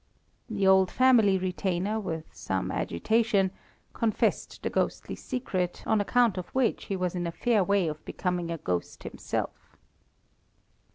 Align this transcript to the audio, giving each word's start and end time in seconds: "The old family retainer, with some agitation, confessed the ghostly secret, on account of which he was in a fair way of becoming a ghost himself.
"The 0.49 0.65
old 0.65 0.89
family 0.89 1.37
retainer, 1.37 1.99
with 1.99 2.25
some 2.33 2.71
agitation, 2.71 3.51
confessed 3.93 4.63
the 4.63 4.69
ghostly 4.71 5.13
secret, 5.15 5.83
on 5.85 6.01
account 6.01 6.39
of 6.39 6.49
which 6.55 6.85
he 6.85 6.95
was 6.95 7.13
in 7.13 7.27
a 7.27 7.31
fair 7.31 7.63
way 7.63 7.87
of 7.87 8.03
becoming 8.03 8.49
a 8.49 8.57
ghost 8.57 9.03
himself. 9.03 9.75